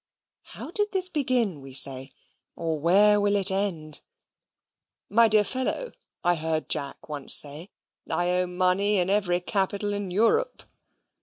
[0.57, 2.11] "How did this begin," we say,
[2.55, 4.01] "or where will it end?"
[5.11, 5.91] "My dear fellow,"
[6.23, 7.69] I heard Jack once say,
[8.09, 10.63] "I owe money in every capital in Europe."